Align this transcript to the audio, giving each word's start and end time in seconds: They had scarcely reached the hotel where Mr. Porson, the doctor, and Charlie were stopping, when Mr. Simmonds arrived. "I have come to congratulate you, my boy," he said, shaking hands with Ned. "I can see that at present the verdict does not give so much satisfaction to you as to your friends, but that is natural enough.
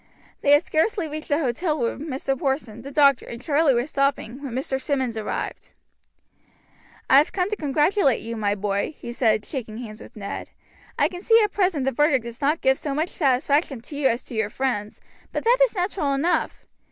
They 0.41 0.53
had 0.53 0.63
scarcely 0.65 1.07
reached 1.07 1.27
the 1.27 1.37
hotel 1.37 1.77
where 1.77 1.95
Mr. 1.95 2.35
Porson, 2.35 2.81
the 2.81 2.89
doctor, 2.89 3.27
and 3.27 3.39
Charlie 3.39 3.75
were 3.75 3.85
stopping, 3.85 4.43
when 4.43 4.53
Mr. 4.55 4.81
Simmonds 4.81 5.15
arrived. 5.15 5.73
"I 7.07 7.17
have 7.19 7.31
come 7.31 7.51
to 7.51 7.55
congratulate 7.55 8.21
you, 8.21 8.35
my 8.35 8.55
boy," 8.55 8.95
he 8.97 9.13
said, 9.13 9.45
shaking 9.45 9.77
hands 9.77 10.01
with 10.01 10.15
Ned. 10.15 10.49
"I 10.97 11.07
can 11.07 11.21
see 11.21 11.35
that 11.37 11.51
at 11.51 11.51
present 11.51 11.85
the 11.85 11.91
verdict 11.91 12.23
does 12.23 12.41
not 12.41 12.61
give 12.61 12.79
so 12.79 12.95
much 12.95 13.09
satisfaction 13.09 13.79
to 13.81 13.95
you 13.95 14.07
as 14.07 14.25
to 14.25 14.33
your 14.33 14.49
friends, 14.49 15.01
but 15.31 15.43
that 15.43 15.57
is 15.65 15.75
natural 15.75 16.15
enough. 16.15 16.65